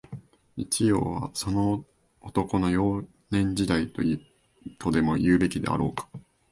[0.57, 1.85] 一葉は、その
[2.21, 3.87] 男の、幼年時代、
[4.79, 6.09] とでも言うべきであろうか